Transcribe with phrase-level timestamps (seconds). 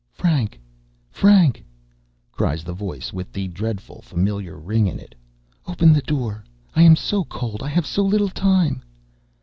[0.13, 0.59] "Frank!
[1.11, 1.63] Frank!"
[2.31, 5.13] cries the voice with the dreadful familiar ring in it.
[5.67, 6.43] "Open the door;
[6.75, 7.61] I am so cold.
[7.61, 8.81] I have so little time."